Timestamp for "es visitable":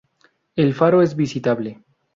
1.03-1.83